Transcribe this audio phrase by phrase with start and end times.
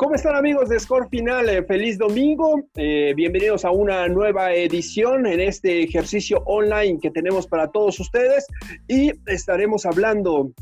[0.00, 1.50] ¿Cómo están amigos de Score Final?
[1.50, 2.62] Eh, feliz domingo.
[2.74, 8.46] Eh, bienvenidos a una nueva edición en este ejercicio online que tenemos para todos ustedes
[8.88, 10.52] y estaremos hablando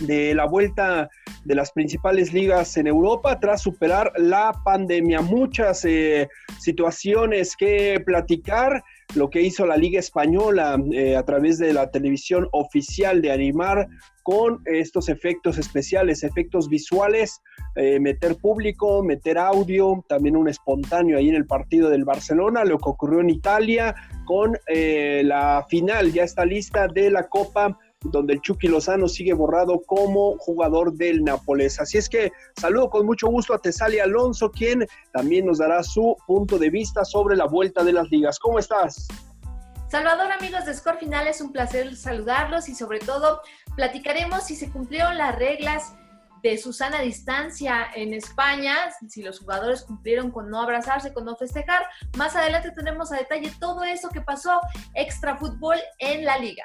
[0.00, 1.08] de la vuelta
[1.44, 5.20] de las principales ligas en Europa tras superar la pandemia.
[5.20, 8.82] Muchas eh, situaciones que platicar
[9.14, 10.78] lo que hizo la Liga Española
[11.16, 13.86] a través de la televisión oficial de animar
[14.24, 17.42] con estos efectos especiales, efectos visuales,
[17.76, 22.78] eh, meter público, meter audio, también un espontáneo ahí en el partido del Barcelona, lo
[22.78, 28.34] que ocurrió en Italia con eh, la final, ya está lista de la Copa donde
[28.34, 31.80] el Chucky Lozano sigue borrado como jugador del Nápoles.
[31.80, 36.16] Así es que saludo con mucho gusto a Tesalia Alonso, quien también nos dará su
[36.26, 38.38] punto de vista sobre la vuelta de las ligas.
[38.38, 39.08] ¿Cómo estás?
[39.88, 43.40] Salvador, amigos de Score Final, es un placer saludarlos y sobre todo
[43.76, 45.94] platicaremos si se cumplieron las reglas
[46.42, 48.76] de Susana Distancia en España,
[49.08, 51.86] si los jugadores cumplieron con no abrazarse, con no festejar.
[52.18, 54.60] Más adelante tenemos a detalle todo eso que pasó
[54.94, 56.64] extra fútbol en la liga.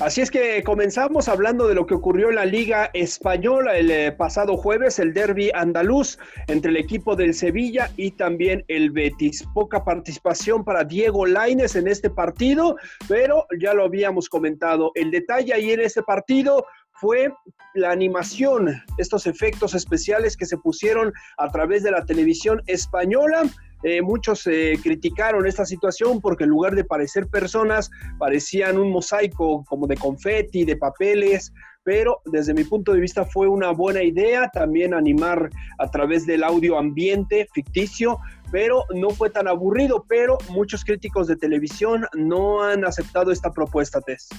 [0.00, 4.10] Así es que comenzamos hablando de lo que ocurrió en la Liga Española el eh,
[4.10, 9.44] pasado jueves, el derby andaluz entre el equipo del Sevilla y también el Betis.
[9.54, 14.90] Poca participación para Diego Laines en este partido, pero ya lo habíamos comentado.
[14.96, 17.32] El detalle ahí en este partido fue
[17.74, 23.44] la animación, estos efectos especiales que se pusieron a través de la televisión española
[23.84, 29.62] eh, muchos eh, criticaron esta situación porque en lugar de parecer personas, parecían un mosaico
[29.68, 34.50] como de confeti, de papeles, pero desde mi punto de vista fue una buena idea
[34.54, 38.18] también animar a través del audio ambiente ficticio,
[38.50, 44.00] pero no fue tan aburrido, pero muchos críticos de televisión no han aceptado esta propuesta,
[44.00, 44.30] Tess.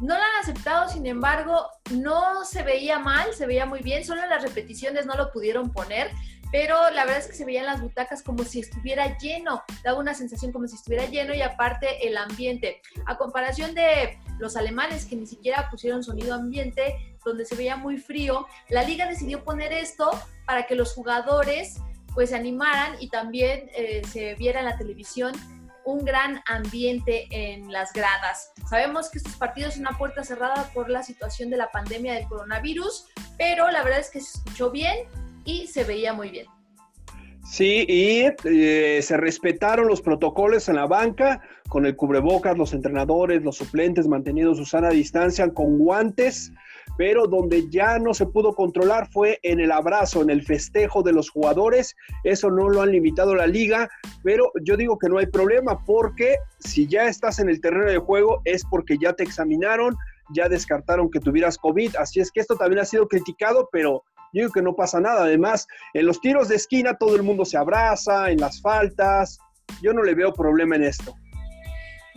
[0.00, 4.22] No la han aceptado, sin embargo, no se veía mal, se veía muy bien, solo
[4.22, 6.12] en las repeticiones no lo pudieron poner
[6.50, 10.14] pero la verdad es que se veían las butacas como si estuviera lleno, daba una
[10.14, 12.80] sensación como si estuviera lleno y aparte el ambiente.
[13.06, 17.98] A comparación de los alemanes que ni siquiera pusieron sonido ambiente, donde se veía muy
[17.98, 20.10] frío, la liga decidió poner esto
[20.46, 21.76] para que los jugadores
[22.14, 25.32] pues se animaran y también eh, se viera en la televisión
[25.84, 28.52] un gran ambiente en las gradas.
[28.68, 32.28] Sabemos que estos partidos son una puerta cerrada por la situación de la pandemia del
[32.28, 33.06] coronavirus,
[33.38, 35.06] pero la verdad es que se escuchó bien,
[35.48, 36.46] y se veía muy bien.
[37.44, 43.42] Sí, y eh, se respetaron los protocolos en la banca, con el cubrebocas, los entrenadores,
[43.42, 46.52] los suplentes manteniendo su sana distancia con guantes,
[46.98, 51.14] pero donde ya no se pudo controlar fue en el abrazo, en el festejo de
[51.14, 51.96] los jugadores.
[52.22, 53.88] Eso no lo han limitado la liga,
[54.22, 57.98] pero yo digo que no hay problema porque si ya estás en el terreno de
[57.98, 59.96] juego es porque ya te examinaron,
[60.34, 64.42] ya descartaron que tuvieras COVID, así es que esto también ha sido criticado, pero yo
[64.42, 65.22] digo que no pasa nada.
[65.22, 69.38] Además, en los tiros de esquina todo el mundo se abraza, en las faltas.
[69.82, 71.14] Yo no le veo problema en esto.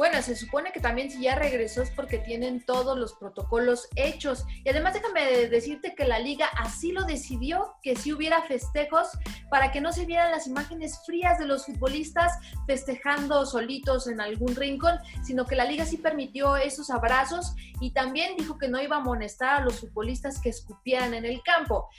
[0.02, 4.48] Bueno, se supone que también si ya regresó es porque tienen todos los protocolos hechos.
[4.64, 9.10] Y además déjame decirte que la liga así lo decidió, que si hubiera festejos
[9.52, 12.34] para que no se vieran las imágenes frías de los futbolistas
[12.66, 18.36] festejando solitos en algún rincón, sino que la liga sí permitió esos abrazos y también
[18.38, 21.90] dijo que no iba a amonestar a los futbolistas que escupieran en el campo.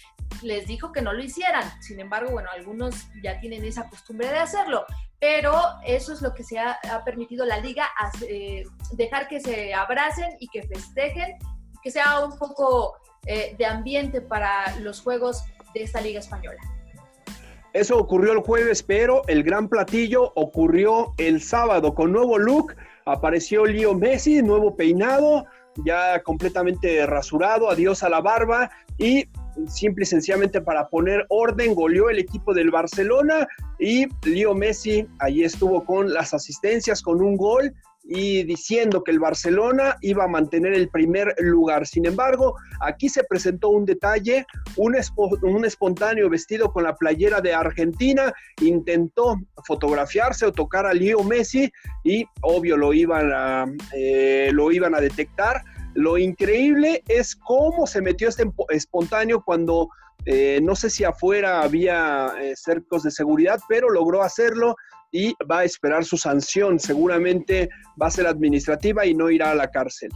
[0.43, 1.71] Les dijo que no lo hicieran.
[1.81, 4.87] Sin embargo, bueno, algunos ya tienen esa costumbre de hacerlo
[5.23, 5.55] pero
[5.87, 7.87] eso es lo que se ha, permitido la liga,
[8.29, 11.37] eh, dejar que se abracen y que festejen,
[11.81, 12.97] que sea un poco
[13.27, 15.45] eh, de ambiente para los juegos
[15.75, 16.59] de esta liga española.
[17.73, 22.75] Eso ocurrió el jueves, pero el gran platillo ocurrió el sábado con nuevo look.
[23.07, 25.47] Apareció Leo Messi, nuevo peinado,
[25.85, 29.29] ya completamente rasurado, adiós a la barba y
[29.69, 33.47] simple y sencillamente para poner orden, goleó el equipo del Barcelona
[33.79, 37.73] y Leo Messi allí estuvo con las asistencias, con un gol
[38.05, 41.87] y diciendo que el Barcelona iba a mantener el primer lugar.
[41.87, 44.45] Sin embargo, aquí se presentó un detalle,
[44.77, 44.97] un,
[45.43, 51.71] un espontáneo vestido con la playera de Argentina intentó fotografiarse o tocar a Leo Messi
[52.03, 55.63] y obvio lo iban a, eh, lo iban a detectar
[55.95, 59.89] lo increíble es cómo se metió este espontáneo cuando
[60.25, 64.77] eh, no sé si afuera había eh, cercos de seguridad, pero logró hacerlo
[65.11, 66.79] y va a esperar su sanción.
[66.79, 67.69] Seguramente
[68.01, 70.11] va a ser administrativa y no irá a la cárcel.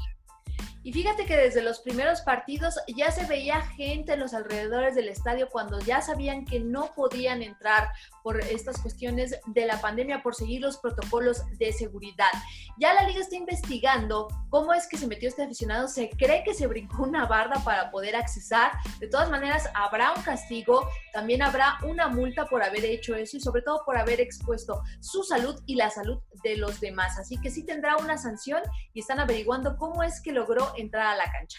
[0.87, 5.09] Y fíjate que desde los primeros partidos ya se veía gente en los alrededores del
[5.09, 7.88] estadio cuando ya sabían que no podían entrar
[8.23, 12.31] por estas cuestiones de la pandemia, por seguir los protocolos de seguridad.
[12.79, 15.88] Ya la liga está investigando cómo es que se metió este aficionado.
[15.88, 18.71] Se cree que se brincó una barda para poder accesar.
[19.00, 23.41] De todas maneras, habrá un castigo, también habrá una multa por haber hecho eso y
[23.41, 27.19] sobre todo por haber expuesto su salud y la salud de los demás.
[27.19, 28.62] Así que sí tendrá una sanción
[28.93, 31.58] y están averiguando cómo es que logró entrar a la cancha.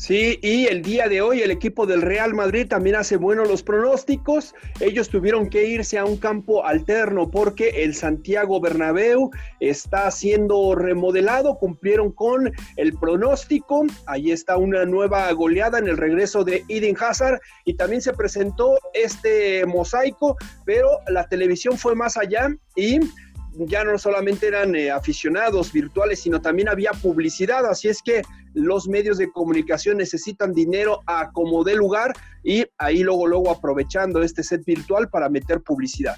[0.00, 3.62] Sí, y el día de hoy el equipo del Real Madrid también hace buenos los
[3.62, 4.54] pronósticos.
[4.80, 11.58] Ellos tuvieron que irse a un campo alterno porque el Santiago Bernabéu está siendo remodelado.
[11.58, 13.84] Cumplieron con el pronóstico.
[14.06, 18.78] Ahí está una nueva goleada en el regreso de Eden Hazard y también se presentó
[18.94, 23.00] este mosaico, pero la televisión fue más allá y
[23.54, 28.22] ya no solamente eran eh, aficionados virtuales, sino también había publicidad, así es que
[28.54, 32.12] los medios de comunicación necesitan dinero a como dé lugar
[32.42, 36.16] y ahí luego, luego aprovechando este set virtual para meter publicidad.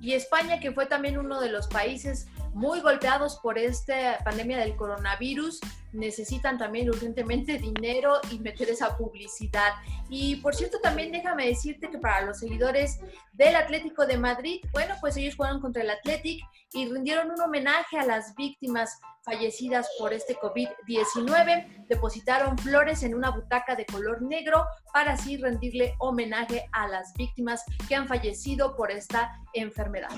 [0.00, 4.76] Y España, que fue también uno de los países muy golpeados por esta pandemia del
[4.76, 5.60] coronavirus,
[5.92, 9.72] necesitan también urgentemente dinero y meter esa publicidad.
[10.08, 12.98] Y por cierto, también déjame decirte que para los seguidores
[13.32, 16.42] del Atlético de Madrid, bueno, pues ellos jugaron contra el Athletic
[16.72, 21.86] y rindieron un homenaje a las víctimas fallecidas por este COVID-19.
[21.88, 27.64] Depositaron flores en una butaca de color negro para así rendirle homenaje a las víctimas
[27.88, 30.10] que han fallecido por esta enfermedad.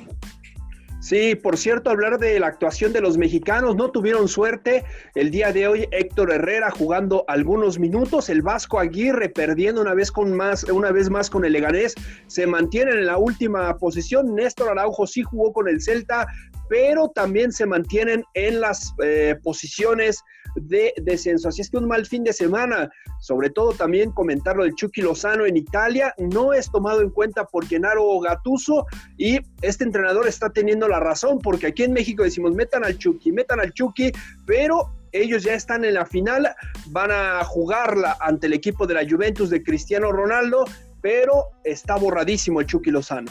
[0.99, 4.85] Sí, por cierto, hablar de la actuación de los mexicanos, no tuvieron suerte.
[5.15, 10.11] El día de hoy Héctor Herrera jugando algunos minutos, el Vasco Aguirre perdiendo una vez
[10.11, 11.95] con más, una vez más con el Leganés,
[12.27, 16.27] se mantienen en la última posición, Néstor Araujo sí jugó con el Celta,
[16.69, 20.23] pero también se mantienen en las eh, posiciones
[20.56, 21.49] de descenso.
[21.49, 25.03] Así es que un mal fin de semana, sobre todo también comentar lo del Chucky
[25.03, 28.87] Lozano en Italia, no es tomado en cuenta por Genaro Gatuso
[29.17, 33.32] y este entrenador está teniendo la razón, porque aquí en México decimos metan al Chucky,
[33.32, 34.12] metan al Chucky,
[34.47, 36.55] pero ellos ya están en la final,
[36.87, 40.64] van a jugarla ante el equipo de la Juventus de Cristiano Ronaldo,
[41.00, 43.31] pero está borradísimo el Chucky Lozano.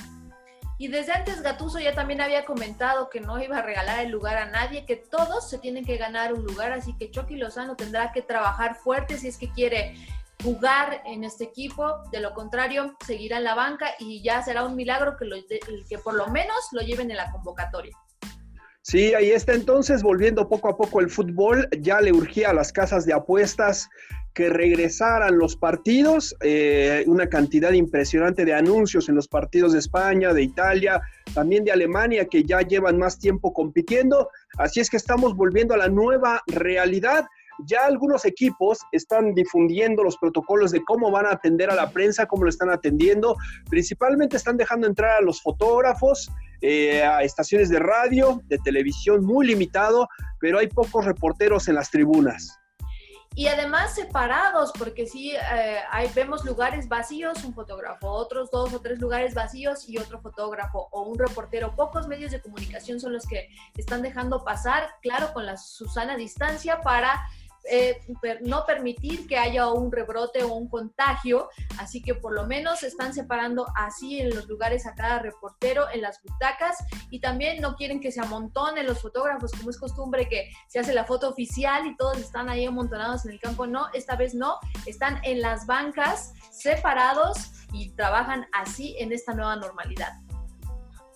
[0.77, 4.37] Y desde antes Gatuso ya también había comentado que no iba a regalar el lugar
[4.37, 8.11] a nadie, que todos se tienen que ganar un lugar, así que Chucky Lozano tendrá
[8.11, 9.95] que trabajar fuerte si es que quiere
[10.43, 14.75] jugar en este equipo, de lo contrario seguirá en la banca y ya será un
[14.75, 15.47] milagro que,
[15.87, 17.97] que por lo menos lo lleven en la convocatoria.
[18.87, 22.71] Sí, ahí está entonces, volviendo poco a poco el fútbol, ya le urgía a las
[22.71, 23.89] casas de apuestas
[24.35, 30.35] que regresaran los partidos, eh, una cantidad impresionante de anuncios en los partidos de España,
[30.35, 31.01] de Italia,
[31.33, 34.29] también de Alemania, que ya llevan más tiempo compitiendo.
[34.59, 37.25] Así es que estamos volviendo a la nueva realidad.
[37.65, 42.27] Ya algunos equipos están difundiendo los protocolos de cómo van a atender a la prensa,
[42.27, 43.35] cómo lo están atendiendo.
[43.67, 46.29] Principalmente están dejando entrar a los fotógrafos,
[46.61, 50.07] eh, a estaciones de radio, de televisión, muy limitado,
[50.39, 52.59] pero hay pocos reporteros en las tribunas
[53.37, 55.81] y además separados, porque sí eh,
[56.15, 61.03] vemos lugares vacíos, un fotógrafo, otros dos o tres lugares vacíos y otro fotógrafo o
[61.03, 61.75] un reportero.
[61.75, 66.79] Pocos medios de comunicación son los que están dejando pasar, claro, con la Susana distancia
[66.79, 67.25] para
[67.69, 67.99] eh,
[68.41, 73.13] no permitir que haya un rebrote o un contagio, así que por lo menos están
[73.13, 76.77] separando así en los lugares a cada reportero, en las butacas,
[77.09, 80.93] y también no quieren que se amontonen los fotógrafos, como es costumbre que se hace
[80.93, 84.59] la foto oficial y todos están ahí amontonados en el campo, no, esta vez no,
[84.85, 90.13] están en las bancas separados y trabajan así en esta nueva normalidad.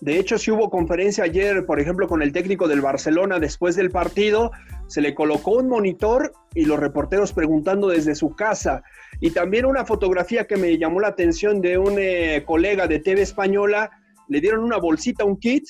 [0.00, 3.90] De hecho, si hubo conferencia ayer, por ejemplo, con el técnico del Barcelona después del
[3.90, 4.50] partido,
[4.90, 8.82] se le colocó un monitor y los reporteros preguntando desde su casa.
[9.20, 13.22] Y también una fotografía que me llamó la atención de un eh, colega de TV
[13.22, 13.88] Española,
[14.28, 15.68] le dieron una bolsita, un kit,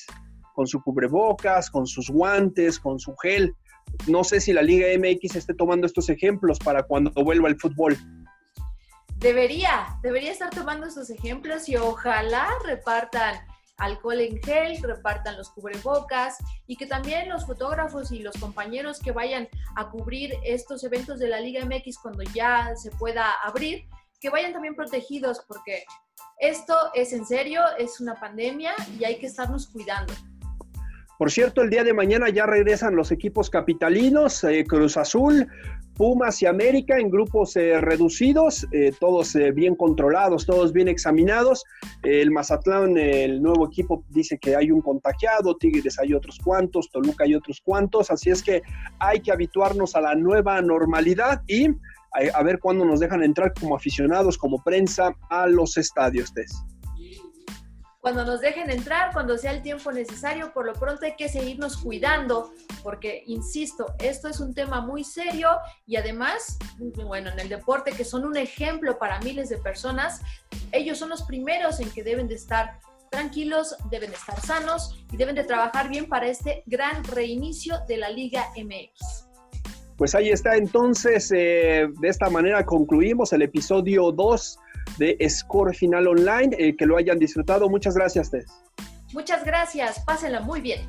[0.55, 3.55] con su cubrebocas, con sus guantes, con su gel.
[4.07, 7.95] No sé si la Liga MX esté tomando estos ejemplos para cuando vuelva el fútbol.
[9.17, 13.35] Debería, debería estar tomando estos ejemplos y ojalá repartan
[13.81, 19.11] alcohol en gel, repartan los cubrebocas y que también los fotógrafos y los compañeros que
[19.11, 23.85] vayan a cubrir estos eventos de la Liga MX cuando ya se pueda abrir,
[24.19, 25.83] que vayan también protegidos porque
[26.39, 30.13] esto es en serio, es una pandemia y hay que estarnos cuidando.
[31.17, 35.47] Por cierto, el día de mañana ya regresan los equipos capitalinos, eh, Cruz Azul,
[36.01, 41.63] Pumas y América en grupos eh, reducidos, eh, todos eh, bien controlados, todos bien examinados.
[42.01, 47.25] el Mazatlán, el nuevo equipo, dice que hay un contagiado, Tigres hay otros cuantos, Toluca
[47.25, 48.63] hay otros cuantos, así es que
[48.97, 51.67] hay que habituarnos a la nueva normalidad y
[52.33, 56.65] a, ver cuándo nos dejan entrar como aficionados, como prensa a los estadios, Tess
[58.01, 60.51] cuando nos dejen entrar, cuando sea el tiempo necesario.
[60.51, 62.51] Por lo pronto hay que seguirnos cuidando,
[62.83, 65.49] porque, insisto, esto es un tema muy serio
[65.85, 66.57] y además,
[67.05, 70.21] bueno, en el deporte, que son un ejemplo para miles de personas,
[70.71, 72.79] ellos son los primeros en que deben de estar
[73.11, 77.97] tranquilos, deben de estar sanos y deben de trabajar bien para este gran reinicio de
[77.97, 79.27] la Liga MX.
[79.97, 84.57] Pues ahí está, entonces, eh, de esta manera concluimos el episodio 2
[85.01, 86.55] de Score Final Online.
[86.57, 87.67] Eh, que lo hayan disfrutado.
[87.69, 88.45] Muchas gracias, Tess.
[89.13, 89.99] Muchas gracias.
[90.05, 90.81] Pásenla muy bien.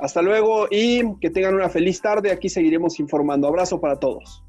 [0.00, 2.32] Hasta luego y que tengan una feliz tarde.
[2.32, 3.46] Aquí seguiremos informando.
[3.46, 4.42] Abrazo para todos.